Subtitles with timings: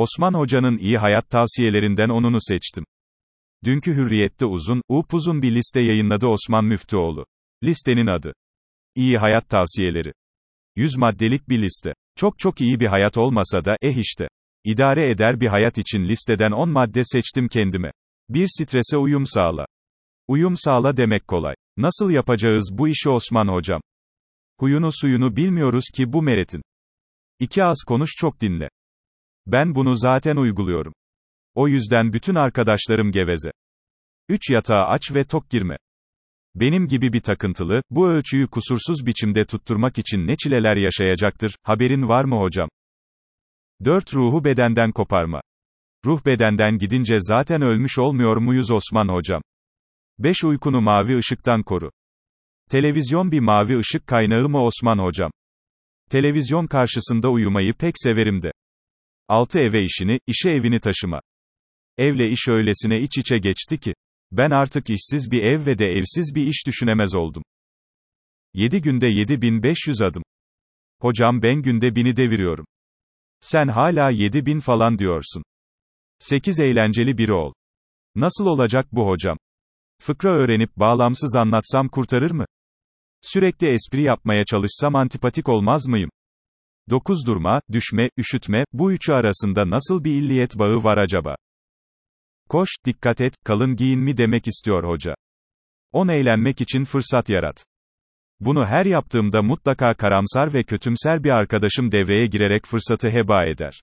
[0.00, 2.84] Osman Hoca'nın iyi hayat tavsiyelerinden onunu seçtim.
[3.64, 7.26] Dünkü Hürriyet'te uzun, upuzun bir liste yayınladı Osman Müftüoğlu.
[7.64, 8.32] Listenin adı.
[8.94, 10.12] İyi hayat tavsiyeleri.
[10.76, 11.94] 100 maddelik bir liste.
[12.16, 14.28] Çok çok iyi bir hayat olmasa da, eh işte.
[14.64, 17.92] İdare eder bir hayat için listeden 10 madde seçtim kendime.
[18.28, 19.66] Bir strese uyum sağla.
[20.28, 21.54] Uyum sağla demek kolay.
[21.76, 23.80] Nasıl yapacağız bu işi Osman hocam?
[24.60, 26.62] Huyunu suyunu bilmiyoruz ki bu meretin.
[27.38, 28.68] İki az konuş çok dinle.
[29.46, 30.92] Ben bunu zaten uyguluyorum.
[31.54, 33.50] O yüzden bütün arkadaşlarım geveze.
[34.28, 35.76] 3 yatağa aç ve tok girme.
[36.54, 42.24] Benim gibi bir takıntılı, bu ölçüyü kusursuz biçimde tutturmak için ne çileler yaşayacaktır, haberin var
[42.24, 42.68] mı hocam?
[43.84, 44.14] 4.
[44.14, 45.40] Ruhu bedenden koparma.
[46.04, 49.42] Ruh bedenden gidince zaten ölmüş olmuyor muyuz Osman hocam?
[50.18, 50.44] 5.
[50.44, 51.90] Uykunu mavi ışıktan koru.
[52.70, 55.30] Televizyon bir mavi ışık kaynağı mı Osman hocam?
[56.10, 58.52] Televizyon karşısında uyumayı pek severim de.
[59.30, 59.58] 6.
[59.58, 61.20] Eve işini, işe evini taşıma.
[61.98, 63.94] Evle iş öylesine iç içe geçti ki.
[64.32, 67.42] Ben artık işsiz bir ev ve de evsiz bir iş düşünemez oldum.
[68.54, 70.22] 7 günde 7500 adım.
[71.00, 72.66] Hocam ben günde bini deviriyorum.
[73.40, 75.42] Sen hala 7000 falan diyorsun.
[76.18, 77.52] 8 eğlenceli biri ol.
[78.14, 79.36] Nasıl olacak bu hocam?
[80.02, 82.44] Fıkra öğrenip bağlamsız anlatsam kurtarır mı?
[83.20, 86.10] Sürekli espri yapmaya çalışsam antipatik olmaz mıyım?
[86.90, 91.36] 9 durma, düşme, üşütme, bu üçü arasında nasıl bir illiyet bağı var acaba?
[92.48, 95.14] Koş, dikkat et, kalın giyin mi demek istiyor hoca.
[95.92, 97.64] 10 eğlenmek için fırsat yarat.
[98.40, 103.80] Bunu her yaptığımda mutlaka karamsar ve kötümser bir arkadaşım devreye girerek fırsatı heba eder.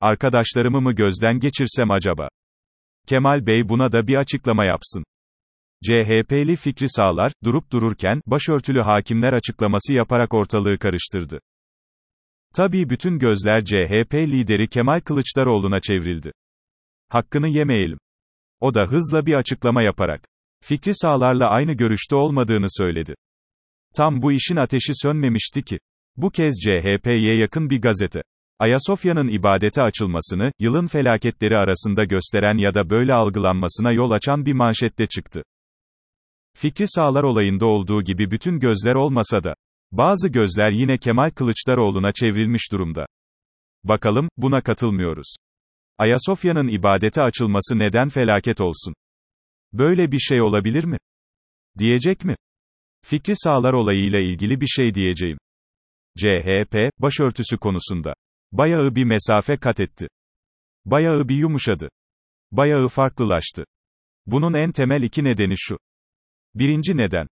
[0.00, 2.28] Arkadaşlarımı mı gözden geçirsem acaba?
[3.06, 5.04] Kemal Bey buna da bir açıklama yapsın.
[5.84, 11.40] CHP'li Fikri Sağlar, durup dururken, başörtülü hakimler açıklaması yaparak ortalığı karıştırdı.
[12.54, 16.32] Tabii bütün gözler CHP lideri Kemal Kılıçdaroğlu'na çevrildi.
[17.08, 17.98] Hakkını yemeyelim.
[18.60, 20.24] O da hızla bir açıklama yaparak,
[20.64, 23.14] Fikri Sağlar'la aynı görüşte olmadığını söyledi.
[23.94, 25.78] Tam bu işin ateşi sönmemişti ki.
[26.16, 28.22] Bu kez CHP'ye yakın bir gazete.
[28.58, 35.06] Ayasofya'nın ibadete açılmasını, yılın felaketleri arasında gösteren ya da böyle algılanmasına yol açan bir manşette
[35.06, 35.42] çıktı.
[36.56, 39.54] Fikri Sağlar olayında olduğu gibi bütün gözler olmasa da,
[39.92, 43.06] bazı gözler yine Kemal Kılıçdaroğlu'na çevrilmiş durumda.
[43.84, 45.36] Bakalım, buna katılmıyoruz.
[45.98, 48.94] Ayasofya'nın ibadete açılması neden felaket olsun?
[49.72, 50.98] Böyle bir şey olabilir mi?
[51.78, 52.36] Diyecek mi?
[53.04, 55.38] Fikri Sağlar olayıyla ilgili bir şey diyeceğim.
[56.18, 58.14] CHP, başörtüsü konusunda.
[58.52, 60.08] Bayağı bir mesafe kat etti.
[60.84, 61.88] Bayağı bir yumuşadı.
[62.50, 63.64] Bayağı farklılaştı.
[64.26, 65.78] Bunun en temel iki nedeni şu.
[66.54, 67.26] Birinci neden.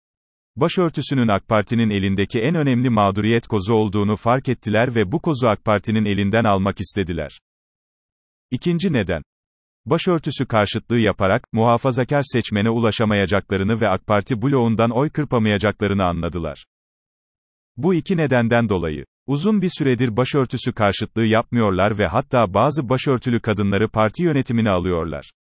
[0.56, 5.64] Başörtüsünün AK Parti'nin elindeki en önemli mağduriyet kozu olduğunu fark ettiler ve bu kozu AK
[5.64, 7.40] Parti'nin elinden almak istediler.
[8.50, 9.22] İkinci neden.
[9.86, 16.64] Başörtüsü karşıtlığı yaparak, muhafazakar seçmene ulaşamayacaklarını ve AK Parti bloğundan oy kırpamayacaklarını anladılar.
[17.76, 23.88] Bu iki nedenden dolayı, uzun bir süredir başörtüsü karşıtlığı yapmıyorlar ve hatta bazı başörtülü kadınları
[23.88, 25.32] parti yönetimine alıyorlar.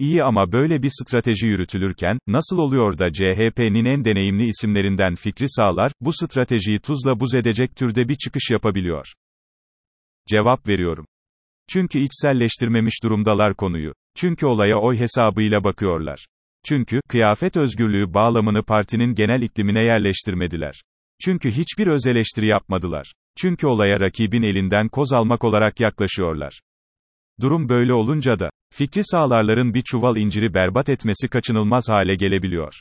[0.00, 5.92] İyi ama böyle bir strateji yürütülürken, nasıl oluyor da CHP'nin en deneyimli isimlerinden Fikri Sağlar,
[6.00, 9.06] bu stratejiyi tuzla buz edecek türde bir çıkış yapabiliyor?
[10.28, 11.06] Cevap veriyorum.
[11.70, 13.92] Çünkü içselleştirmemiş durumdalar konuyu.
[14.16, 16.26] Çünkü olaya oy hesabıyla bakıyorlar.
[16.66, 20.82] Çünkü, kıyafet özgürlüğü bağlamını partinin genel iklimine yerleştirmediler.
[21.24, 23.12] Çünkü hiçbir öz eleştiri yapmadılar.
[23.38, 26.60] Çünkü olaya rakibin elinden koz almak olarak yaklaşıyorlar.
[27.40, 32.80] Durum böyle olunca da, fikri sağlarların bir çuval inciri berbat etmesi kaçınılmaz hale gelebiliyor.